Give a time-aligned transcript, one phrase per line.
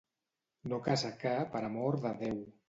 [0.71, 2.43] No caça ca per amor de Déu.